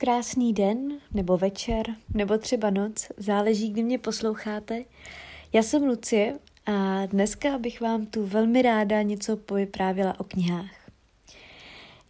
Krásný 0.00 0.52
den, 0.52 0.98
nebo 1.14 1.36
večer, 1.36 1.86
nebo 2.14 2.38
třeba 2.38 2.70
noc, 2.70 3.06
záleží, 3.16 3.70
kdy 3.70 3.82
mě 3.82 3.98
posloucháte. 3.98 4.84
Já 5.52 5.62
jsem 5.62 5.84
Lucie 5.84 6.38
a 6.66 7.06
dneska 7.06 7.58
bych 7.58 7.80
vám 7.80 8.06
tu 8.06 8.26
velmi 8.26 8.62
ráda 8.62 9.02
něco 9.02 9.36
povyprávěla 9.36 10.20
o 10.20 10.24
knihách. 10.24 10.90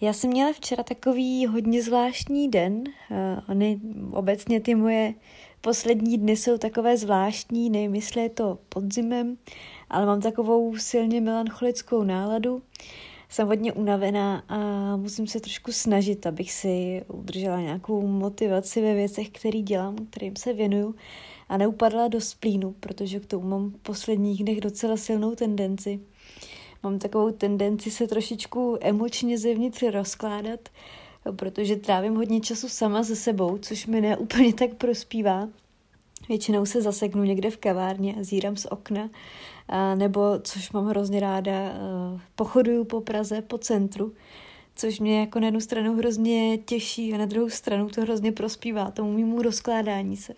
Já 0.01 0.12
jsem 0.12 0.30
měla 0.30 0.53
včera 0.53 0.82
takový 0.82 1.46
hodně 1.46 1.82
zvláštní 1.82 2.49
den. 2.51 2.85
Uh, 3.11 3.17
ony 3.49 3.81
obecně 4.13 4.61
ty 4.61 4.75
moje 4.75 5.15
poslední 5.61 6.19
dny 6.19 6.37
jsou 6.37 6.59
takové 6.59 6.97
zvláštní, 6.97 7.71
nevím, 7.71 7.95
jestli 7.95 8.23
je 8.23 8.29
to 8.29 8.59
podzimem, 8.69 9.39
ale 9.91 10.07
mám 10.07 10.21
takovou 10.21 10.77
silně 10.77 11.21
melancholickou 11.21 12.03
náladu 12.03 12.63
jsem 13.29 13.49
hodně 13.49 13.72
unavená 13.72 14.42
a 14.49 14.58
musím 14.97 15.26
se 15.26 15.40
trošku 15.40 15.72
snažit, 15.72 16.27
abych 16.27 16.52
si 16.52 17.02
udržela 17.09 17.60
nějakou 17.60 18.06
motivaci 18.06 18.82
ve 18.82 18.95
věcech, 18.95 19.30
které 19.30 19.60
dělám, 19.60 19.96
kterým 20.10 20.37
se 20.37 20.52
věnuju 20.52 20.95
a 21.48 21.56
neupadla 21.56 22.09
do 22.09 22.20
splínu, 22.20 22.74
protože 22.80 23.20
k 23.20 23.27
tomu 23.27 23.48
mám 23.48 23.70
v 23.70 23.78
posledních 23.78 24.45
dnech 24.45 24.60
docela 24.60 24.96
silnou 24.96 25.34
tendenci. 25.34 26.01
Mám 26.82 26.98
takovou 26.98 27.30
tendenci 27.30 27.91
se 27.91 28.06
trošičku 28.06 28.78
emočně 28.80 29.38
zevnitř 29.38 29.82
rozkládat, 29.82 30.60
protože 31.37 31.76
trávím 31.76 32.16
hodně 32.16 32.40
času 32.40 32.68
sama 32.68 33.04
se 33.04 33.16
sebou, 33.16 33.59
což 33.59 33.87
mi 33.87 34.01
ne 34.01 34.16
úplně 34.16 34.54
tak 34.54 34.74
prospívá. 34.74 35.48
Většinou 36.28 36.66
se 36.66 36.82
zaseknu 36.82 37.24
někde 37.24 37.50
v 37.50 37.56
kavárně 37.56 38.14
a 38.14 38.23
zírám 38.23 38.56
z 38.56 38.66
okna 38.66 39.10
a 39.68 39.95
nebo, 39.95 40.20
což 40.42 40.73
mám 40.73 40.87
hrozně 40.87 41.20
ráda, 41.20 41.52
eh, 41.52 42.20
pochoduju 42.34 42.84
po 42.84 43.01
Praze, 43.01 43.42
po 43.42 43.59
centru, 43.59 44.12
což 44.77 45.01
mě 45.01 45.20
jako 45.20 45.41
na 45.41 45.46
jednu 45.46 45.60
stranu 45.60 45.96
hrozně 45.96 46.59
těší 46.59 47.14
a 47.14 47.18
na 47.18 47.27
druhou 47.27 47.51
stranu 47.51 47.88
to 47.88 48.01
hrozně 48.01 48.32
prospívá 48.32 48.91
tomu 48.91 49.12
mýmu 49.12 49.42
rozkládání 49.42 50.16
se. 50.16 50.34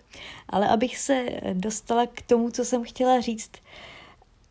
Ale 0.49 0.67
abych 0.67 0.97
se 0.97 1.25
dostala 1.53 2.05
k 2.05 2.21
tomu, 2.21 2.51
co 2.51 2.65
jsem 2.65 2.83
chtěla 2.83 3.19
říct, 3.19 3.51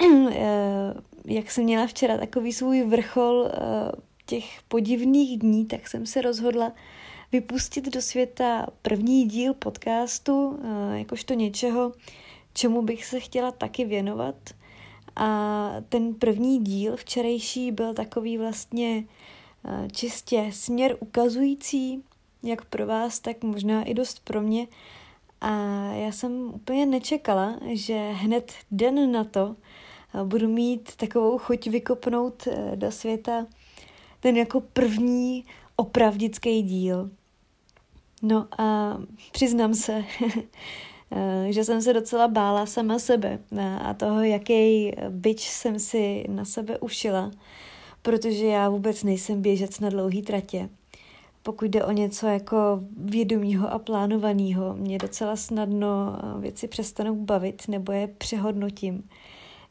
eh, 0.03 0.95
jak 1.25 1.51
jsem 1.51 1.65
měla 1.65 1.87
včera 1.87 2.19
takový 2.19 2.53
svůj 2.53 2.83
vrchol 2.83 3.51
eh, 3.53 4.10
těch 4.31 4.63
podivných 4.69 5.39
dní, 5.39 5.67
tak 5.67 5.89
jsem 5.89 6.07
se 6.07 6.23
rozhodla 6.23 6.73
vypustit 7.33 7.89
do 7.89 8.03
světa 8.03 8.67
první 8.83 9.25
díl 9.25 9.55
podcastu, 9.55 10.59
jakožto 10.93 11.35
něčeho, 11.35 11.93
čemu 12.55 12.83
bych 12.83 13.05
se 13.05 13.21
chtěla 13.21 13.51
taky 13.51 13.85
věnovat– 13.85 14.37
a 15.17 15.71
ten 15.89 16.15
první 16.15 16.59
díl 16.59 16.97
včerejší 16.97 17.73
byl 17.73 17.95
takový 17.95 18.39
vlastně 18.39 19.05
eh, 19.65 19.89
čistě 19.93 20.51
směr 20.53 20.97
ukazující, 21.01 22.05
jak 22.43 22.65
pro 22.65 22.87
vás, 22.87 23.21
tak 23.21 23.43
možná 23.43 23.83
i 23.83 23.95
dost 23.95 24.21
pro 24.25 24.43
mě. 24.43 24.67
A 25.41 25.51
já 25.93 26.13
jsem 26.13 26.55
úplně 26.55 26.87
nečekala, 26.87 27.57
že 27.73 28.11
hned 28.11 28.53
den 28.71 29.13
na 29.13 29.25
to 29.25 29.57
eh, 30.15 30.25
budu 30.25 30.49
mít 30.49 30.97
takovou 30.97 31.39
chuť 31.39 31.67
vykopnout 31.67 32.47
eh, 32.47 32.77
do 32.77 32.93
světa 32.93 33.47
ten 34.21 34.37
jako 34.37 34.61
první 34.61 35.45
opravdický 35.77 36.63
díl. 36.63 37.11
No 38.23 38.47
a 38.59 38.99
přiznám 39.33 39.75
se, 39.75 40.05
Eh, 41.13 41.53
že 41.53 41.65
jsem 41.65 41.83
se 41.83 41.93
docela 41.93 42.29
bála 42.29 42.67
sama 42.67 42.99
sebe 42.99 43.39
a 43.83 43.95
toho, 43.95 44.23
jaký 44.23 44.93
byč 45.09 45.49
jsem 45.49 45.79
si 45.79 46.25
na 46.29 46.45
sebe 46.45 46.79
ušila, 46.79 47.31
protože 48.03 48.47
já 48.47 48.69
vůbec 48.69 49.03
nejsem 49.03 49.43
běžec 49.43 49.81
na 49.81 49.89
dlouhý 49.91 50.23
tratě. 50.23 50.69
Pokud 51.43 51.65
jde 51.65 51.85
o 51.85 51.93
něco 51.93 52.27
jako 52.27 52.81
vědomího 52.97 53.73
a 53.73 53.79
plánovaného, 53.79 54.75
mě 54.77 54.99
docela 54.99 55.37
snadno 55.37 56.19
věci 56.39 56.69
přestanou 56.69 57.15
bavit 57.15 57.69
nebo 57.69 57.93
je 57.93 58.07
přehodnotím, 58.07 59.09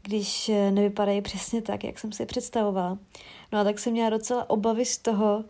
když 0.09 0.51
nevypadají 0.71 1.21
přesně 1.21 1.61
tak, 1.61 1.83
jak 1.83 1.99
jsem 1.99 2.11
si 2.11 2.25
představovala. 2.25 2.97
No 3.51 3.59
a 3.59 3.63
tak 3.63 3.79
jsem 3.79 3.93
měla 3.93 4.09
docela 4.09 4.49
obavy 4.49 4.85
z 4.85 4.97
toho, 4.97 5.43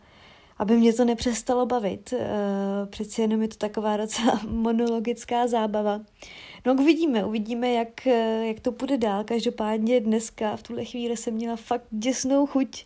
aby 0.57 0.77
mě 0.77 0.93
to 0.93 1.05
nepřestalo 1.05 1.65
bavit. 1.65 2.13
Eh, 2.13 2.27
přeci 2.85 3.21
jenom 3.21 3.41
je 3.41 3.47
to 3.47 3.55
taková 3.55 3.97
docela 3.97 4.41
monologická 4.47 5.47
zábava. 5.47 6.01
No 6.65 6.73
uvidíme, 6.73 7.25
uvidíme, 7.25 7.71
jak, 7.71 8.07
eh, 8.07 8.45
jak 8.47 8.59
to 8.59 8.71
půjde 8.71 8.97
dál. 8.97 9.23
Každopádně 9.23 10.01
dneska 10.01 10.55
v 10.55 10.63
tuhle 10.63 10.85
chvíli 10.85 11.17
jsem 11.17 11.33
měla 11.33 11.55
fakt 11.55 11.85
děsnou 11.91 12.45
chuť 12.45 12.85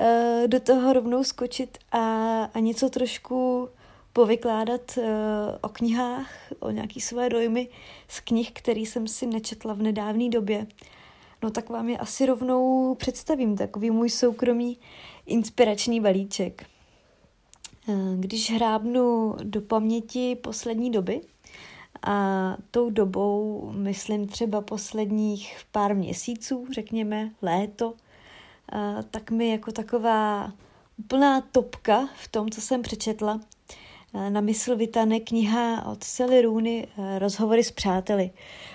eh, 0.00 0.42
do 0.46 0.60
toho 0.60 0.92
rovnou 0.92 1.24
skočit 1.24 1.78
a, 1.92 2.44
a 2.54 2.58
něco 2.58 2.90
trošku 2.90 3.68
povykládat 4.16 4.98
o 5.60 5.68
knihách, 5.68 6.30
o 6.60 6.70
nějaký 6.70 7.00
své 7.00 7.28
dojmy 7.28 7.68
z 8.08 8.20
knih, 8.20 8.52
který 8.52 8.86
jsem 8.86 9.08
si 9.08 9.26
nečetla 9.26 9.74
v 9.74 9.82
nedávné 9.82 10.28
době. 10.28 10.66
No 11.42 11.50
tak 11.50 11.68
vám 11.68 11.88
je 11.88 11.98
asi 11.98 12.26
rovnou 12.26 12.94
představím, 12.94 13.56
takový 13.56 13.90
můj 13.90 14.10
soukromý 14.10 14.78
inspirační 15.26 16.00
balíček. 16.00 16.66
Eh, 17.88 17.92
když 18.16 18.50
hrábnu 18.50 19.36
do 19.42 19.60
paměti 19.60 20.36
poslední 20.36 20.90
doby, 20.90 21.20
a 22.02 22.56
tou 22.70 22.90
dobou 22.90 23.70
myslím 23.74 24.28
třeba 24.28 24.60
posledních 24.60 25.56
pár 25.72 25.94
měsíců, 25.94 26.66
řekněme 26.72 27.30
léto, 27.42 27.94
eh, 28.72 29.02
tak 29.10 29.30
mi 29.30 29.48
jako 29.48 29.72
taková 29.72 30.52
úplná 30.98 31.40
topka 31.40 32.08
v 32.16 32.28
tom, 32.28 32.50
co 32.50 32.60
jsem 32.60 32.82
přečetla, 32.82 33.40
eh, 33.42 33.55
na 34.12 34.40
mysl 34.40 34.76
vytane 34.76 35.20
kniha 35.20 35.86
od 35.86 36.04
Sally 36.04 36.42
Rooney 36.42 36.86
Rozhovory 37.18 37.64
s 37.64 37.70
přáteli. 37.70 38.30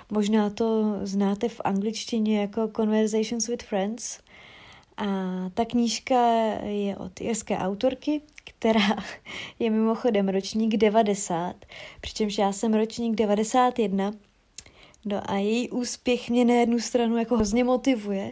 Možná 0.10 0.50
to 0.50 0.96
znáte 1.04 1.50
v 1.50 1.62
angličtině 1.64 2.42
jako 2.42 2.70
Conversations 2.76 3.48
with 3.48 3.64
Friends. 3.64 4.20
A 4.98 5.06
ta 5.54 5.66
knížka 5.66 6.34
je 6.64 6.98
od 6.98 7.22
jirské 7.22 7.58
autorky 7.58 8.22
která 8.62 8.96
je 9.60 9.70
mimochodem 9.70 10.30
ročník 10.30 10.78
90, 10.78 11.56
přičemž 12.02 12.38
já 12.38 12.52
jsem 12.52 12.74
ročník 12.74 13.16
91. 13.16 14.12
No 15.06 15.32
a 15.32 15.36
její 15.36 15.70
úspěch 15.70 16.30
mě 16.30 16.46
na 16.46 16.54
jednu 16.54 16.80
stranu 16.80 17.18
jako 17.18 17.36
hrozně 17.36 17.64
motivuje 17.64 18.32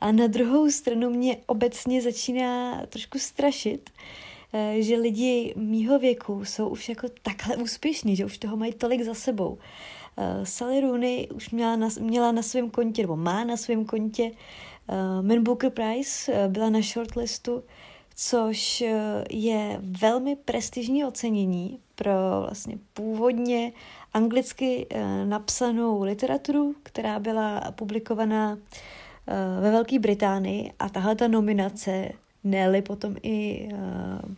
a 0.00 0.12
na 0.12 0.26
druhou 0.26 0.70
stranu 0.70 1.10
mě 1.10 1.36
obecně 1.46 2.02
začíná 2.02 2.86
trošku 2.86 3.18
strašit, 3.18 3.90
eh, 3.90 4.02
že 4.78 4.96
lidi 4.96 5.54
mýho 5.56 5.98
věku 5.98 6.44
jsou 6.44 6.68
už 6.68 6.88
jako 6.88 7.08
takhle 7.22 7.56
úspěšní, 7.56 8.16
že 8.16 8.24
už 8.24 8.38
toho 8.38 8.56
mají 8.56 8.72
tolik 8.72 9.02
za 9.02 9.14
sebou. 9.14 9.58
Uh, 10.16 10.44
Sally 10.44 10.80
Rooney 10.80 11.28
už 11.34 11.50
měla 11.50 11.76
na, 11.76 11.88
měla 12.00 12.32
na 12.32 12.42
svém 12.42 12.70
kontě, 12.70 13.02
nebo 13.02 13.16
má 13.16 13.44
na 13.44 13.56
svém 13.56 13.84
kontě 13.84 14.22
uh, 14.22 15.26
Man 15.26 15.42
Booker 15.42 15.70
Prize, 15.70 16.48
byla 16.48 16.70
na 16.70 16.80
shortlistu 16.80 17.62
což 18.14 18.80
eh, 18.80 19.24
je 19.30 19.80
velmi 19.82 20.36
prestižní 20.36 21.04
ocenění 21.04 21.78
pro 21.94 22.10
vlastně 22.40 22.78
původně 22.94 23.72
anglicky 24.12 24.86
eh, 24.90 25.26
napsanou 25.26 26.02
literaturu, 26.02 26.74
která 26.82 27.18
byla 27.18 27.60
publikovaná 27.70 28.58
eh, 29.26 29.60
ve 29.60 29.70
Velké 29.70 29.98
Británii 29.98 30.72
a 30.78 30.88
tahle 30.88 31.16
ta 31.16 31.28
nominace, 31.28 32.08
ne 32.44 32.82
potom 32.82 33.16
i 33.22 33.68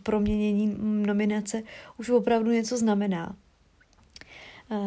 proměnění 0.03 0.75
nominace, 0.79 1.63
už 1.99 2.09
opravdu 2.09 2.51
něco 2.51 2.77
znamená. 2.77 3.35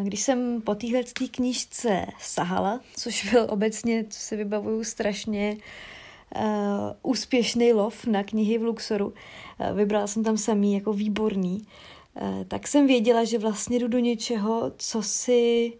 Když 0.02 0.20
jsem 0.20 0.62
po 0.62 0.74
téhle 0.74 1.02
knížce 1.30 2.06
sahala, 2.20 2.80
což 2.96 3.30
byl 3.30 3.46
obecně, 3.50 4.04
co 4.10 4.20
si 4.20 4.36
vybavuju, 4.36 4.84
strašně 4.84 5.56
uh, 6.36 6.42
úspěšný 7.02 7.72
lov 7.72 8.06
na 8.06 8.24
knihy 8.24 8.58
v 8.58 8.62
Luxoru. 8.62 9.14
Vybrala 9.74 10.06
jsem 10.06 10.24
tam 10.24 10.38
samý 10.38 10.74
jako 10.74 10.92
výborný. 10.92 11.66
Tak 12.48 12.68
jsem 12.68 12.86
věděla, 12.86 13.24
že 13.24 13.38
vlastně 13.38 13.78
jdu 13.78 13.88
do 13.88 13.98
něčeho, 13.98 14.72
co 14.76 15.02
si, 15.02 15.72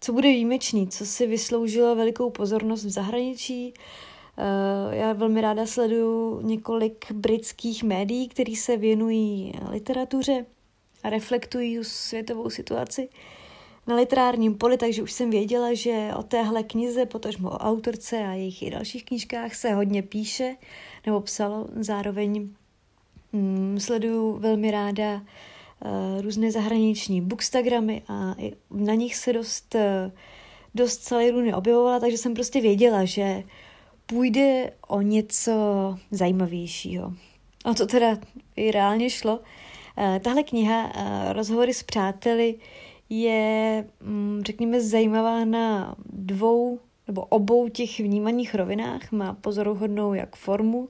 co 0.00 0.12
bude 0.12 0.28
výjimečný, 0.28 0.88
co 0.88 1.06
si 1.06 1.26
vysloužilo 1.26 1.96
velikou 1.96 2.30
pozornost 2.30 2.84
v 2.84 2.90
zahraničí. 2.90 3.74
Uh, 3.76 3.82
já 4.90 5.12
velmi 5.12 5.40
ráda 5.40 5.66
sleduju 5.66 6.40
několik 6.40 7.12
britských 7.12 7.82
médií, 7.82 8.28
které 8.28 8.56
se 8.56 8.76
věnují 8.76 9.52
literatuře 9.70 10.46
a 11.02 11.10
reflektují 11.10 11.78
světovou 11.82 12.50
situaci. 12.50 13.08
Na 13.86 13.96
literárním 13.96 14.54
poli, 14.54 14.76
takže 14.76 15.02
už 15.02 15.12
jsem 15.12 15.30
věděla, 15.30 15.74
že 15.74 16.10
o 16.16 16.22
téhle 16.22 16.62
knize, 16.62 17.06
potažmo 17.06 17.50
o 17.50 17.58
autorce 17.58 18.18
a 18.18 18.32
jejich 18.32 18.62
i 18.62 18.70
dalších 18.70 19.04
knížkách 19.04 19.54
se 19.54 19.74
hodně 19.74 20.02
píše, 20.02 20.56
nebo 21.06 21.20
psalo. 21.20 21.66
Zároveň 21.76 22.48
mm, 23.32 23.80
sleduju 23.80 24.38
velmi 24.38 24.70
ráda 24.70 25.14
uh, 25.14 26.22
různé 26.22 26.52
zahraniční 26.52 27.20
bookstagramy 27.20 28.02
a 28.08 28.34
na 28.70 28.94
nich 28.94 29.16
se 29.16 29.32
dost, 29.32 29.74
uh, 29.74 30.12
dost 30.74 30.96
celé 30.96 31.30
runy 31.30 31.54
objevovala, 31.54 32.00
takže 32.00 32.18
jsem 32.18 32.34
prostě 32.34 32.60
věděla, 32.60 33.04
že 33.04 33.42
půjde 34.06 34.72
o 34.88 35.00
něco 35.00 35.52
zajímavějšího. 36.10 37.12
A 37.64 37.74
to 37.74 37.86
teda 37.86 38.18
i 38.56 38.70
reálně 38.70 39.10
šlo. 39.10 39.40
Tahle 40.22 40.42
kniha 40.42 40.92
Rozhovory 41.32 41.74
s 41.74 41.82
přáteli 41.82 42.54
je, 43.08 43.84
mm, 44.00 44.42
řekněme, 44.46 44.80
zajímavá 44.80 45.44
na 45.44 45.96
dvou 46.04 46.80
nebo 47.06 47.22
obou 47.24 47.68
těch 47.68 48.00
vnímaných 48.00 48.54
rovinách. 48.54 49.12
Má 49.12 49.34
pozoruhodnou 49.34 50.14
jak 50.14 50.36
formu, 50.36 50.88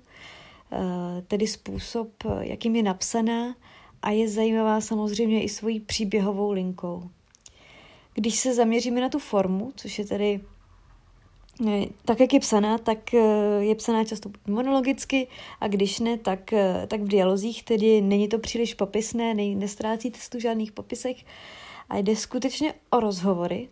tedy 1.29 1.47
způsob, 1.47 2.09
jakým 2.41 2.77
je 2.77 2.83
napsaná, 2.83 3.55
a 4.03 4.11
je 4.11 4.29
zajímavá 4.29 4.81
samozřejmě 4.81 5.43
i 5.43 5.49
svojí 5.49 5.81
příběhovou 5.81 6.53
linkou. 6.53 7.11
Když 8.15 8.39
se 8.39 8.55
zaměříme 8.55 9.01
na 9.01 9.09
tu 9.09 9.19
formu, 9.19 9.73
což 9.77 9.99
je 9.99 10.05
tedy 10.05 10.41
tak, 12.05 12.21
jak 12.21 12.33
je 12.33 12.41
psaná, 12.41 12.79
tak 12.79 13.15
eh, 13.15 13.19
je 13.61 13.75
psaná 13.75 14.05
často 14.05 14.31
monologicky 14.47 15.29
a 15.61 15.69
když 15.69 16.01
ne, 16.01 16.19
tak, 16.19 16.53
eh, 16.53 16.87
tak 16.87 17.01
v 17.01 17.09
dialozích, 17.09 17.63
tedy 17.63 18.01
není 18.01 18.29
to 18.29 18.39
příliš 18.39 18.75
popisné, 18.75 19.35
ne, 19.35 19.55
nestrácíte 19.55 20.19
tu 20.31 20.41
žádných 20.41 20.73
popisech 20.73 21.17
a 21.89 21.99
jde 21.99 22.17
skutečně 22.17 22.75
o 22.91 23.01
rozhovory, 23.01 23.69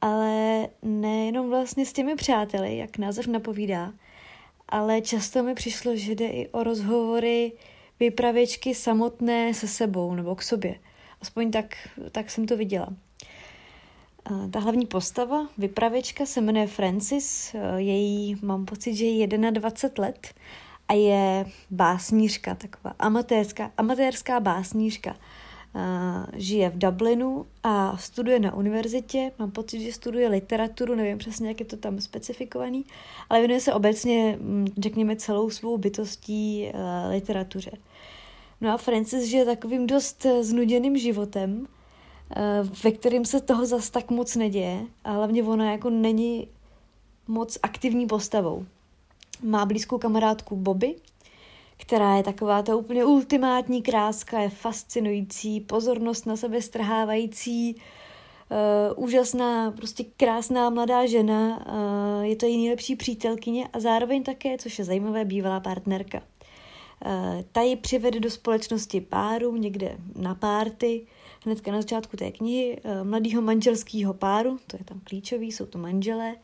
ale 0.00 0.68
nejenom 0.82 1.50
vlastně 1.50 1.86
s 1.86 1.92
těmi 1.92 2.14
přáteli, 2.16 2.76
jak 2.76 2.98
název 2.98 3.26
napovídá, 3.26 3.92
ale 4.68 5.00
často 5.00 5.42
mi 5.42 5.54
přišlo, 5.54 5.96
že 5.96 6.14
jde 6.14 6.26
i 6.26 6.48
o 6.48 6.62
rozhovory 6.62 7.52
vypravěčky 8.00 8.74
samotné 8.74 9.54
se 9.54 9.68
sebou 9.68 10.14
nebo 10.14 10.34
k 10.34 10.42
sobě. 10.42 10.74
Aspoň 11.20 11.50
tak, 11.50 11.74
tak 12.12 12.30
jsem 12.30 12.46
to 12.46 12.56
viděla. 12.56 12.88
Ta 14.50 14.60
hlavní 14.60 14.86
postava, 14.86 15.48
vypravěčka, 15.58 16.26
se 16.26 16.40
jmenuje 16.40 16.66
Francis, 16.66 17.54
její, 17.76 18.36
mám 18.42 18.64
pocit, 18.64 18.94
že 18.94 19.04
je 19.04 19.26
21 19.26 20.06
let 20.06 20.34
a 20.88 20.92
je 20.92 21.46
básnířka, 21.70 22.54
taková 22.54 22.94
amatérská, 22.98 23.72
amatérská 23.76 24.40
básnířka. 24.40 25.16
Žije 26.32 26.70
v 26.70 26.78
Dublinu 26.78 27.46
a 27.62 27.96
studuje 27.96 28.40
na 28.40 28.54
univerzitě. 28.54 29.32
Mám 29.38 29.50
pocit, 29.50 29.80
že 29.80 29.92
studuje 29.92 30.28
literaturu, 30.28 30.94
nevím 30.94 31.18
přesně, 31.18 31.48
jak 31.48 31.60
je 31.60 31.66
to 31.66 31.76
tam 31.76 32.00
specifikovaný, 32.00 32.84
ale 33.30 33.40
věnuje 33.40 33.60
se 33.60 33.74
obecně, 33.74 34.38
mm, 34.40 34.66
řekněme, 34.78 35.16
celou 35.16 35.50
svou 35.50 35.78
bytostí 35.78 36.72
literatuře. 37.10 37.70
No 38.60 38.72
a 38.72 38.76
Francis 38.76 39.24
žije 39.24 39.44
takovým 39.44 39.86
dost 39.86 40.26
znuděným 40.40 40.98
životem, 40.98 41.66
Eh, 41.66 41.81
ve 42.82 42.92
kterým 42.92 43.24
se 43.24 43.40
toho 43.40 43.66
zas 43.66 43.90
tak 43.90 44.10
moc 44.10 44.36
neděje 44.36 44.86
a 45.04 45.12
hlavně 45.12 45.42
ona 45.42 45.72
jako 45.72 45.90
není 45.90 46.48
moc 47.28 47.58
aktivní 47.62 48.06
postavou. 48.06 48.66
Má 49.42 49.66
blízkou 49.66 49.98
kamarádku 49.98 50.56
Bobby, 50.56 50.96
která 51.76 52.16
je 52.16 52.22
taková 52.22 52.62
ta 52.62 52.76
úplně 52.76 53.04
ultimátní 53.04 53.82
kráska, 53.82 54.40
je 54.40 54.48
fascinující, 54.48 55.60
pozornost 55.60 56.26
na 56.26 56.36
sebe 56.36 56.62
strhávající, 56.62 57.74
uh, 57.76 59.04
úžasná, 59.04 59.70
prostě 59.70 60.04
krásná 60.16 60.70
mladá 60.70 61.06
žena, 61.06 61.66
uh, 61.66 62.24
je 62.24 62.36
to 62.36 62.46
její 62.46 62.58
nejlepší 62.58 62.96
přítelkyně 62.96 63.68
a 63.72 63.80
zároveň 63.80 64.22
také, 64.22 64.58
což 64.58 64.78
je 64.78 64.84
zajímavé, 64.84 65.24
bývalá 65.24 65.60
partnerka. 65.60 66.18
Uh, 66.18 67.42
ta 67.52 67.62
ji 67.62 67.76
přivede 67.76 68.20
do 68.20 68.30
společnosti 68.30 69.00
páru 69.00 69.56
někde 69.56 69.96
na 70.16 70.34
párty, 70.34 71.06
hnedka 71.44 71.72
na 71.72 71.80
začátku 71.80 72.16
té 72.16 72.30
knihy 72.30 72.80
eh, 72.84 73.04
mladého 73.04 73.42
manželského 73.42 74.14
páru, 74.14 74.58
to 74.66 74.76
je 74.76 74.84
tam 74.84 75.00
klíčový, 75.04 75.52
jsou 75.52 75.66
to 75.66 75.78
manželé. 75.78 76.36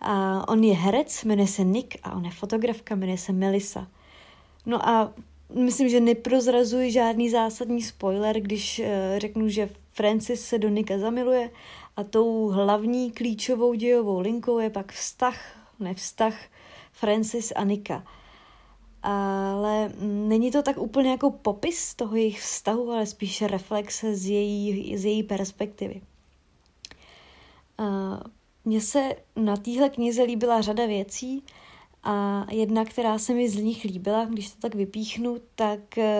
A 0.00 0.44
on 0.48 0.64
je 0.64 0.74
herec, 0.74 1.24
jmenuje 1.24 1.48
se 1.48 1.64
Nick 1.64 1.96
a 2.02 2.16
on 2.16 2.24
je 2.24 2.30
fotografka, 2.30 2.94
jmenuje 2.94 3.18
se 3.18 3.32
Melissa. 3.32 3.88
No 4.66 4.88
a 4.88 5.12
myslím, 5.54 5.88
že 5.88 6.00
neprozrazuji 6.00 6.90
žádný 6.92 7.30
zásadní 7.30 7.82
spoiler, 7.82 8.40
když 8.40 8.78
eh, 8.78 9.14
řeknu, 9.18 9.48
že 9.48 9.68
Francis 9.90 10.44
se 10.44 10.58
do 10.58 10.68
Nika 10.68 10.98
zamiluje 10.98 11.50
a 11.96 12.04
tou 12.04 12.48
hlavní 12.48 13.10
klíčovou 13.10 13.74
dějovou 13.74 14.20
linkou 14.20 14.58
je 14.58 14.70
pak 14.70 14.92
vztah, 14.92 15.36
ne 15.80 15.94
vztah 15.94 16.34
Francis 16.92 17.52
a 17.56 17.64
Nika 17.64 18.04
ale 19.02 19.92
není 20.02 20.50
to 20.50 20.62
tak 20.62 20.78
úplně 20.78 21.10
jako 21.10 21.30
popis 21.30 21.94
toho 21.94 22.16
jejich 22.16 22.40
vztahu, 22.40 22.90
ale 22.90 23.06
spíše 23.06 23.46
reflexe 23.46 24.14
z 24.14 24.26
její, 24.26 24.96
z 24.96 25.04
její 25.04 25.22
perspektivy. 25.22 26.00
Mně 28.64 28.80
se 28.80 29.16
na 29.36 29.56
téhle 29.56 29.88
knize 29.88 30.22
líbila 30.22 30.60
řada 30.60 30.86
věcí 30.86 31.42
a 32.02 32.46
jedna, 32.50 32.84
která 32.84 33.18
se 33.18 33.34
mi 33.34 33.48
z 33.48 33.56
nich 33.56 33.84
líbila, 33.84 34.24
když 34.24 34.50
to 34.50 34.60
tak 34.60 34.74
vypíchnu, 34.74 35.36
tak 35.54 35.98
e, 35.98 36.14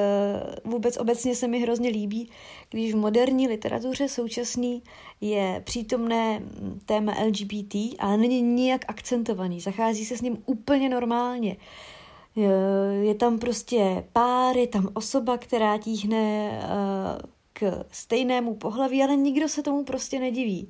vůbec 0.65 0.97
obecně 0.97 1.35
se 1.35 1.49
mi 1.49 1.61
hrozně 1.61 1.89
líbí, 1.91 2.31
když 2.71 2.95
v 2.95 2.97
moderní 2.97 3.49
literatuře 3.49 4.09
současný 4.09 4.83
je 5.21 5.63
přítomné 5.65 6.43
téma 6.87 7.15
LGBT, 7.27 7.75
ale 7.99 8.17
není 8.17 8.43
nijak 8.43 8.85
akcentovaný, 8.89 9.61
zachází 9.61 10.05
se 10.05 10.17
s 10.17 10.21
ním 10.21 10.43
úplně 10.47 10.89
normálně. 10.89 11.57
Je 13.01 13.15
tam 13.15 13.39
prostě 13.39 14.05
pár, 14.13 14.57
je 14.57 14.67
tam 14.67 14.89
osoba, 14.95 15.39
která 15.39 15.79
tíhne 15.79 16.51
eh, 16.63 16.69
k 17.53 17.85
stejnému 17.91 18.55
pohlaví, 18.55 19.03
ale 19.03 19.17
nikdo 19.17 19.49
se 19.49 19.63
tomu 19.63 19.85
prostě 19.85 20.19
nediví. 20.19 20.69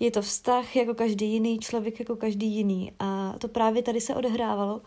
Je 0.00 0.10
to 0.10 0.22
vztah 0.22 0.76
jako 0.76 0.94
každý 0.94 1.32
jiný, 1.32 1.58
člověk 1.58 1.98
jako 1.98 2.16
každý 2.16 2.46
jiný. 2.46 2.92
A 2.98 3.34
to 3.38 3.48
právě 3.48 3.82
tady 3.82 4.00
se 4.00 4.14
odehrávalo. 4.14 4.80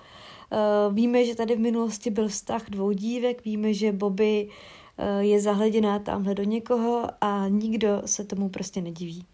Eh, 0.51 0.57
víme, 0.93 1.25
že 1.25 1.35
tady 1.35 1.55
v 1.55 1.59
minulosti 1.59 2.09
byl 2.09 2.27
vztah 2.27 2.69
dvou 2.69 2.91
dívek, 2.91 3.45
víme, 3.45 3.73
že 3.73 3.91
Bobby 3.91 4.49
eh, 4.97 5.23
je 5.23 5.39
zahleděná 5.41 5.99
tamhle 5.99 6.35
do 6.35 6.43
někoho 6.43 7.07
a 7.21 7.47
nikdo 7.47 8.01
se 8.05 8.23
tomu 8.23 8.49
prostě 8.49 8.81
nediví. 8.81 9.25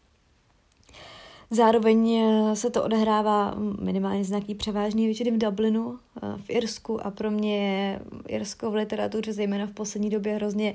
Zároveň 1.52 2.16
eh, 2.16 2.56
se 2.56 2.70
to 2.70 2.84
odehrává 2.84 3.56
minimálně 3.82 4.24
z 4.24 4.30
nějaký 4.30 4.56
převážný 4.56 5.06
většiny 5.06 5.32
v 5.32 5.38
Dublinu, 5.38 6.00
eh, 6.24 6.38
v 6.38 6.50
Irsku 6.50 7.06
a 7.06 7.12
pro 7.12 7.32
mě 7.32 7.68
je 7.68 8.00
Irsko 8.28 8.72
v 8.72 8.76
literatuře, 8.76 9.34
zejména 9.34 9.68
v 9.68 9.72
poslední 9.72 10.10
době, 10.10 10.36
hrozně 10.36 10.74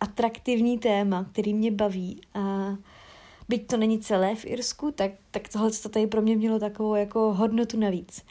atraktivní 0.00 0.78
téma, 0.78 1.26
který 1.32 1.54
mě 1.54 1.70
baví. 1.70 2.20
A 2.34 2.74
byť 3.48 3.66
to 3.66 3.76
není 3.76 3.98
celé 3.98 4.34
v 4.34 4.44
Irsku, 4.44 4.90
tak, 4.90 5.10
tak 5.30 5.48
tohle 5.48 5.70
to 5.70 5.88
tady 5.88 6.06
pro 6.06 6.22
mě 6.22 6.36
mělo 6.36 6.58
takovou 6.58 6.94
jako 6.94 7.34
hodnotu 7.34 7.78
navíc. 7.78 8.22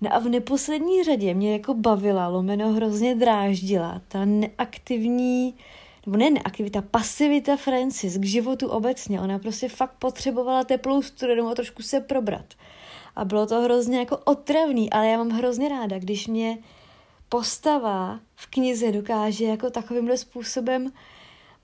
No 0.00 0.14
a 0.14 0.18
v 0.18 0.28
neposlední 0.28 1.04
řadě 1.04 1.34
mě 1.34 1.52
jako 1.52 1.74
bavila, 1.74 2.28
lomeno 2.28 2.72
hrozně 2.72 3.14
dráždila 3.14 4.00
ta 4.08 4.24
neaktivní 4.24 5.54
nebo 6.06 6.16
ne 6.16 6.30
neaktivita, 6.30 6.82
pasivita 6.82 7.56
Francis 7.56 8.18
k 8.18 8.24
životu 8.24 8.68
obecně. 8.68 9.20
Ona 9.20 9.38
prostě 9.38 9.68
fakt 9.68 9.94
potřebovala 9.98 10.64
teplou 10.64 11.02
studenou 11.02 11.48
a 11.48 11.54
trošku 11.54 11.82
se 11.82 12.00
probrat. 12.00 12.54
A 13.16 13.24
bylo 13.24 13.46
to 13.46 13.60
hrozně 13.60 13.98
jako 13.98 14.16
otravný, 14.16 14.90
ale 14.90 15.06
já 15.08 15.18
mám 15.18 15.30
hrozně 15.30 15.68
ráda, 15.68 15.98
když 15.98 16.26
mě 16.26 16.58
postava 17.28 18.20
v 18.34 18.46
knize 18.46 18.92
dokáže 18.92 19.44
jako 19.44 19.70
takovýmhle 19.70 20.16
způsobem 20.16 20.92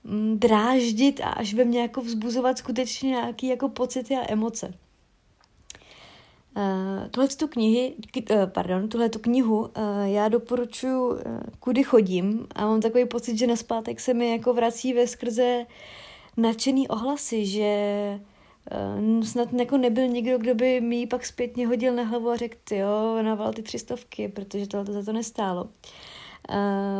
mm, 0.03 0.39
dráždit 0.39 1.21
a 1.21 1.29
až 1.29 1.53
ve 1.53 1.65
mně 1.65 1.81
jako 1.81 2.01
vzbuzovat 2.01 2.57
skutečně 2.57 3.09
nějaký 3.09 3.47
jako 3.47 3.69
pocity 3.69 4.15
a 4.15 4.31
emoce. 4.31 4.73
Uh, 6.57 7.09
tuhle 7.11 7.27
tu 7.27 7.47
knihy, 7.47 7.93
uh, 8.31 8.37
pardon, 8.45 8.89
tuhle 8.89 9.09
tu 9.09 9.19
knihu 9.19 9.59
uh, 9.59 9.67
já 10.03 10.27
doporučuji, 10.29 11.13
kudy 11.59 11.83
chodím 11.83 12.47
a 12.55 12.65
mám 12.65 12.81
takový 12.81 13.05
pocit, 13.05 13.37
že 13.37 13.47
na 13.47 13.55
zpátek 13.55 13.99
se 13.99 14.13
mi 14.13 14.31
jako 14.31 14.53
vrací 14.53 14.93
ve 14.93 15.07
skrze 15.07 15.65
nadšený 16.37 16.87
ohlasy, 16.87 17.45
že 17.45 18.19
snad 19.23 19.53
jako 19.53 19.77
nebyl 19.77 20.07
nikdo, 20.07 20.37
kdo 20.37 20.55
by 20.55 20.81
mi 20.81 21.07
pak 21.07 21.25
zpětně 21.25 21.67
hodil 21.67 21.95
na 21.95 22.03
hlavu 22.03 22.29
a 22.29 22.35
řekl, 22.35 22.75
jo, 22.75 23.23
naval 23.23 23.53
ty 23.53 23.61
třistovky, 23.61 24.27
protože 24.27 24.67
tohle 24.67 24.93
za 24.93 25.03
to 25.03 25.13
nestálo. 25.13 25.69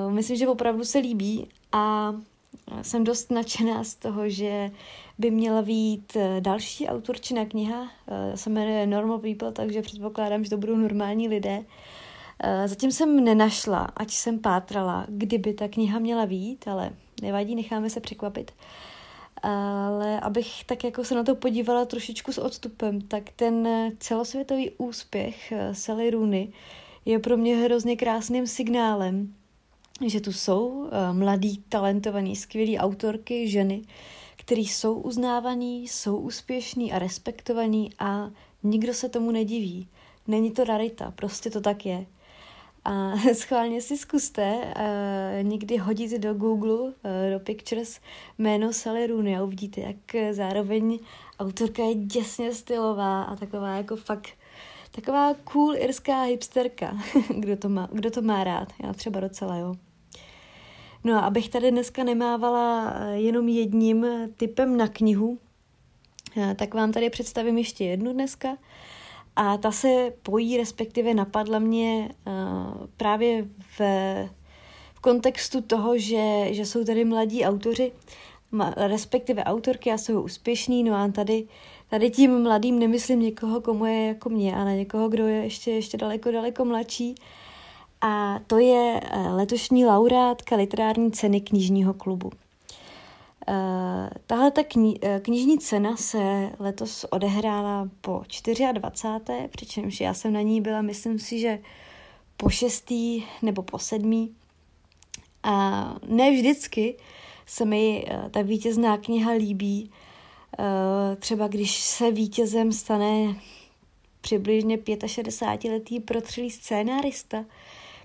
Myslím, 0.09 0.37
že 0.37 0.47
opravdu 0.47 0.83
se 0.83 0.97
líbí 0.99 1.49
a 1.71 2.13
jsem 2.81 3.03
dost 3.03 3.31
nadšená 3.31 3.83
z 3.83 3.95
toho, 3.95 4.29
že 4.29 4.71
by 5.17 5.31
měla 5.31 5.61
být 5.61 6.15
eh, 6.15 6.41
další 6.41 6.87
autorčina 6.87 7.45
kniha, 7.45 7.91
eh, 8.07 8.37
se 8.37 8.49
jmenuje 8.49 8.87
Normal 8.87 9.19
People, 9.19 9.51
takže 9.51 9.81
předpokládám, 9.81 10.43
že 10.43 10.49
to 10.49 10.57
budou 10.57 10.75
normální 10.75 11.27
lidé. 11.27 11.63
Eh, 12.43 12.67
zatím 12.67 12.91
jsem 12.91 13.23
nenašla, 13.23 13.87
ať 13.95 14.11
jsem 14.11 14.39
pátrala, 14.39 15.05
kdyby 15.09 15.53
ta 15.53 15.67
kniha 15.67 15.99
měla 15.99 16.25
být, 16.25 16.67
ale 16.67 16.91
nevadí, 17.21 17.55
necháme 17.55 17.89
se 17.89 17.99
překvapit. 17.99 18.51
Ale 19.41 20.19
abych 20.19 20.63
tak 20.63 20.83
jako 20.83 21.03
se 21.03 21.15
na 21.15 21.23
to 21.23 21.35
podívala 21.35 21.85
trošičku 21.85 22.31
s 22.31 22.37
odstupem, 22.37 23.01
tak 23.01 23.23
ten 23.35 23.67
celosvětový 23.99 24.71
úspěch 24.77 25.53
Sally 25.71 26.09
Rooney 26.09 26.51
je 27.05 27.19
pro 27.19 27.37
mě 27.37 27.55
hrozně 27.55 27.95
krásným 27.95 28.47
signálem, 28.47 29.33
že 30.09 30.21
tu 30.21 30.33
jsou 30.33 30.89
mladí, 31.11 31.63
talentovaní, 31.69 32.35
skvělí 32.35 32.77
autorky, 32.77 33.47
ženy, 33.47 33.81
který 34.35 34.65
jsou 34.65 34.93
uznávaný, 34.93 35.87
jsou 35.87 36.17
úspěšný 36.17 36.93
a 36.93 36.99
respektovaný 36.99 37.89
a 37.99 38.31
nikdo 38.63 38.93
se 38.93 39.09
tomu 39.09 39.31
nediví. 39.31 39.87
Není 40.27 40.51
to 40.51 40.63
rarita, 40.63 41.11
prostě 41.11 41.49
to 41.49 41.61
tak 41.61 41.85
je. 41.85 42.05
A 42.85 43.17
schválně 43.33 43.81
si 43.81 43.97
zkuste 43.97 44.53
uh, 44.57 45.47
někdy 45.47 45.77
hodit 45.77 46.21
do 46.21 46.33
Google, 46.33 46.73
uh, 46.73 46.91
do 47.33 47.39
Pictures, 47.39 47.99
jméno 48.37 48.73
Sally 48.73 49.07
Rooney 49.07 49.37
a 49.37 49.43
uvidíte, 49.43 49.81
jak 49.81 50.33
zároveň 50.35 50.99
autorka 51.39 51.83
je 51.83 51.95
děsně 51.95 52.53
stylová 52.53 53.23
a 53.23 53.35
taková 53.35 53.75
jako 53.77 53.95
fakt 53.95 54.29
taková 54.91 55.33
cool 55.43 55.75
irská 55.75 56.23
hipsterka, 56.23 56.97
kdo 57.37 57.57
to 57.57 57.69
má, 57.69 57.89
kdo 57.91 58.11
to 58.11 58.21
má 58.21 58.43
rád. 58.43 58.73
Já 58.83 58.93
třeba 58.93 59.19
docela, 59.19 59.57
jo. 59.57 59.75
No 61.03 61.13
a 61.13 61.19
abych 61.19 61.49
tady 61.49 61.71
dneska 61.71 62.03
nemávala 62.03 62.93
jenom 63.13 63.47
jedním 63.47 64.05
typem 64.37 64.77
na 64.77 64.87
knihu, 64.87 65.37
tak 66.55 66.73
vám 66.73 66.91
tady 66.91 67.09
představím 67.09 67.57
ještě 67.57 67.85
jednu 67.85 68.13
dneska. 68.13 68.57
A 69.35 69.57
ta 69.57 69.71
se 69.71 70.13
pojí, 70.23 70.57
respektive 70.57 71.13
napadla 71.13 71.59
mě 71.59 72.09
právě 72.97 73.47
v, 73.77 73.79
v 74.93 74.99
kontextu 75.01 75.61
toho, 75.61 75.97
že, 75.97 76.47
že 76.53 76.65
jsou 76.65 76.83
tady 76.83 77.05
mladí 77.05 77.45
autoři, 77.45 77.91
respektive 78.77 79.43
autorky 79.43 79.91
a 79.91 79.97
jsou 79.97 80.21
úspěšní, 80.21 80.83
no 80.83 80.95
a 80.95 81.07
tady, 81.07 81.47
tady 81.89 82.09
tím 82.09 82.43
mladým 82.43 82.79
nemyslím 82.79 83.19
někoho, 83.19 83.61
komu 83.61 83.85
je 83.85 84.07
jako 84.07 84.29
mě, 84.29 84.55
ale 84.55 84.75
někoho, 84.75 85.09
kdo 85.09 85.27
je 85.27 85.43
ještě, 85.43 85.71
ještě 85.71 85.97
daleko, 85.97 86.31
daleko 86.31 86.65
mladší. 86.65 87.15
A 88.05 88.39
to 88.47 88.57
je 88.57 89.01
letošní 89.29 89.85
laureátka 89.85 90.55
literární 90.55 91.11
ceny 91.11 91.41
knižního 91.41 91.93
klubu. 91.93 92.31
Uh, 93.47 93.53
tahle 94.27 94.51
ta 94.51 94.61
kni- 94.61 94.99
eh, 95.01 95.19
knižní 95.19 95.59
cena 95.59 95.97
se 95.97 96.51
letos 96.59 97.05
odehrála 97.09 97.89
po 98.01 98.23
24. 98.71 99.47
přičemž 99.47 100.01
já 100.01 100.13
jsem 100.13 100.33
na 100.33 100.41
ní 100.41 100.61
byla, 100.61 100.81
myslím 100.81 101.19
si, 101.19 101.39
že 101.39 101.59
po 102.37 102.49
šestý 102.49 103.23
nebo 103.41 103.63
po 103.63 103.79
sedmý. 103.79 104.35
A 105.43 105.95
ne 106.07 106.31
vždycky 106.31 106.95
se 107.45 107.65
mi 107.65 108.05
ta 108.31 108.41
vítězná 108.41 108.97
kniha 108.97 109.31
líbí. 109.31 109.91
Třeba 111.19 111.47
když 111.47 111.81
se 111.81 112.11
vítězem 112.11 112.71
stane 112.71 113.35
přibližně 114.21 114.77
65-letý 114.77 115.99
protřelý 115.99 116.51
scénárista, 116.51 117.45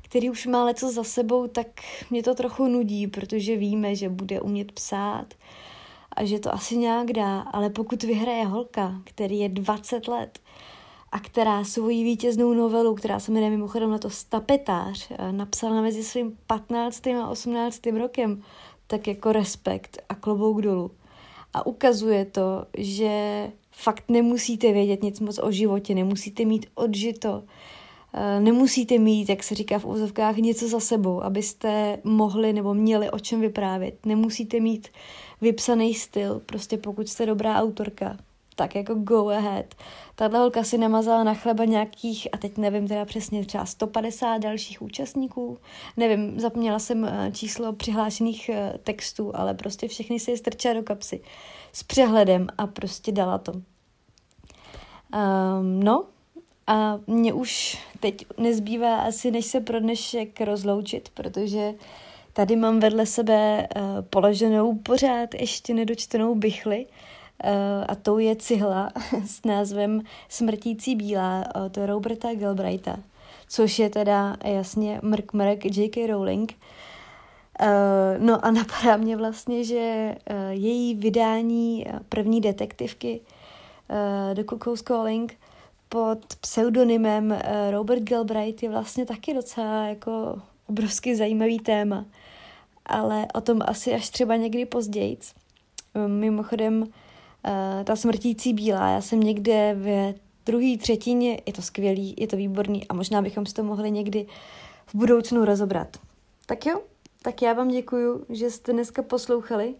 který 0.09 0.31
už 0.31 0.47
má 0.47 0.65
leco 0.65 0.93
za 0.93 1.05
sebou, 1.05 1.47
tak 1.47 1.67
mě 2.11 2.23
to 2.23 2.35
trochu 2.35 2.69
nudí, 2.69 3.07
protože 3.07 3.57
víme, 3.57 3.95
že 3.95 4.09
bude 4.09 4.41
umět 4.41 4.73
psát 4.73 5.35
a 6.17 6.25
že 6.25 6.38
to 6.38 6.55
asi 6.55 6.77
nějak 6.77 7.12
dá, 7.12 7.41
ale 7.41 7.71
pokud 7.71 8.03
vyhraje 8.03 8.45
holka, 8.45 8.95
který 9.05 9.38
je 9.38 9.49
20 9.49 10.09
let 10.09 10.38
a 11.12 11.21
která 11.21 11.65
svoji 11.65 12.05
vítěznou 12.05 12.55
novelu, 12.55 12.95
která 12.95 13.21
se 13.21 13.33
jmenuje 13.33 13.50
mimochodem 13.50 13.91
na 13.91 13.99
to 13.99 14.11
Stapetář, 14.11 15.09
eh, 15.11 15.33
napsala 15.33 15.83
mezi 15.83 16.05
svým 16.05 16.38
15. 16.47 17.17
a 17.17 17.29
18. 17.29 17.99
rokem, 17.99 18.43
tak 18.87 19.07
jako 19.07 19.33
respekt 19.33 20.03
a 20.09 20.15
klobouk 20.15 20.62
dolů. 20.62 20.91
A 21.55 21.67
ukazuje 21.67 22.25
to, 22.25 22.67
že 22.79 23.50
fakt 23.71 24.05
nemusíte 24.09 24.73
vědět 24.73 25.03
nic 25.03 25.21
moc 25.21 25.41
o 25.43 25.53
životě, 25.53 25.95
nemusíte 25.95 26.45
mít 26.45 26.67
odžito, 26.75 27.43
nemusíte 28.41 28.99
mít, 28.99 29.29
jak 29.29 29.43
se 29.43 29.55
říká 29.55 29.79
v 29.79 29.85
úzovkách, 29.85 30.37
něco 30.37 30.69
za 30.69 30.81
sebou, 30.81 31.23
abyste 31.23 31.99
mohli 32.05 32.53
nebo 32.53 32.75
měli 32.75 33.11
o 33.11 33.19
čem 33.19 33.41
vyprávět. 33.41 34.07
Nemusíte 34.07 34.61
mít 34.61 34.88
vypsaný 35.41 35.95
styl, 35.95 36.43
prostě 36.47 36.77
pokud 36.77 37.09
jste 37.09 37.27
dobrá 37.27 37.57
autorka, 37.57 38.17
tak 38.59 38.75
jako 38.75 38.95
go 38.95 39.29
ahead. 39.29 39.75
Tato 40.15 40.38
holka 40.38 40.65
si 40.65 40.79
namazala 40.79 41.25
na 41.25 41.35
chleba 41.35 41.65
nějakých, 41.65 42.29
a 42.33 42.37
teď 42.37 42.57
nevím 42.57 42.88
teda 42.88 43.05
přesně, 43.05 43.45
třeba 43.45 43.67
150 43.67 44.38
dalších 44.38 44.83
účastníků. 44.83 45.59
Nevím, 45.97 46.41
zapomněla 46.41 46.79
jsem 46.79 47.05
eh, 47.05 47.31
číslo 47.33 47.73
přihlášených 47.73 48.49
eh, 48.49 48.79
textů, 48.85 49.33
ale 49.35 49.55
prostě 49.55 49.88
všechny 49.88 50.21
si 50.21 50.31
je 50.31 50.37
strčila 50.37 50.75
do 50.75 50.83
kapsy 50.83 51.21
s 51.73 51.83
přehledem 51.83 52.47
a 52.59 52.67
prostě 52.67 53.12
dala 53.12 53.38
to. 53.38 53.53
Um, 53.53 53.62
no, 55.81 56.05
a 56.69 56.99
mě 57.07 57.33
už 57.33 57.79
teď 58.01 58.27
nezbývá 58.39 59.01
asi, 59.01 59.31
než 59.31 59.47
se 59.47 59.61
pro 59.61 59.81
dnešek 59.81 60.41
rozloučit, 60.41 61.09
protože 61.15 61.75
tady 62.33 62.57
mám 62.57 62.81
vedle 62.81 63.07
sebe 63.07 63.69
uh, 63.77 63.83
položenou 64.11 64.75
pořád 64.75 65.35
ještě 65.35 65.75
nedočtenou 65.75 66.35
bychli 66.35 66.87
uh, 66.87 67.51
a 67.89 67.95
tou 67.95 68.19
je 68.19 68.37
cihla 68.37 68.93
s 69.27 69.45
názvem 69.45 70.03
Smrtící 70.29 70.97
bílá 70.97 71.45
od 71.65 71.79
Roberta 71.87 72.35
Galbraitha, 72.35 72.97
což 73.49 73.79
je 73.79 73.91
teda 73.91 74.37
jasně 74.45 75.01
mrk 75.03 75.33
mrk 75.33 75.65
J.K. 75.65 76.07
Rowling. 76.07 76.55
No 78.19 78.45
a 78.45 78.51
napadá 78.51 78.97
mě 78.97 79.17
vlastně, 79.17 79.65
že 79.65 80.15
její 80.51 80.95
vydání 80.95 81.87
první 82.09 82.41
detektivky 82.41 83.21
uh, 83.21 84.35
The 84.35 84.45
Cuckoo's 84.45 84.83
Calling 84.83 85.39
pod 85.88 86.37
pseudonymem 86.40 87.33
eh, 87.33 87.71
Robert 87.71 88.02
Galbraith 88.02 88.62
je 88.62 88.68
vlastně 88.68 89.07
taky 89.07 89.35
docela 89.35 89.87
jako 89.87 90.42
obrovsky 90.66 91.16
zajímavý 91.16 91.59
téma. 91.59 92.04
Ale 92.87 93.26
o 93.35 93.40
tom 93.40 93.61
asi 93.66 93.95
až 93.95 94.11
třeba 94.11 94.37
někdy 94.37 94.66
později. 94.66 95.18
Mimochodem, 96.07 96.87
eh, 97.45 97.85
ta 97.85 97.97
smrtící 97.97 98.52
bílá, 98.52 98.90
já 98.90 99.00
jsem 99.00 99.21
někde 99.21 99.75
v 99.78 100.14
druhé 100.47 100.76
třetině, 100.78 101.40
je 101.47 101.52
to 101.52 101.62
skvělý, 101.62 102.14
je 102.18 102.26
to 102.26 102.37
výborný 102.37 102.88
a 102.88 102.95
možná 102.95 103.23
bychom 103.23 103.47
si 103.47 103.54
to 103.54 103.62
mohli 103.62 103.90
někdy 103.90 104.26
v 104.87 104.95
budoucnu 104.95 105.45
rozobrat. 105.45 105.97
Tak 106.47 106.66
jo, 106.66 106.80
tak 107.23 107.42
já 107.42 107.52
vám 107.52 107.68
děkuju, 107.68 108.25
že 108.28 108.50
jste 108.50 108.73
dneska 108.73 109.02
poslouchali 109.02 109.75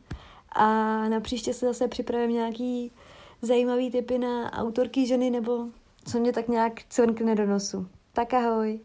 a 0.53 0.65
na 1.09 1.21
příště 1.21 1.55
se 1.55 1.67
zase 1.67 1.89
připravím 1.89 2.31
nějaký 2.31 2.93
zajímavý 3.43 3.91
typy 3.91 4.19
na 4.19 4.53
autorky 4.53 5.07
ženy 5.07 5.31
nebo 5.31 5.67
co 6.09 6.21
mě 6.21 6.33
tak 6.33 6.49
nějak 6.49 6.73
cvrkne 6.89 7.35
do 7.35 7.47
nosu. 7.47 7.87
Tak 8.13 8.35
ahoj. 8.35 8.81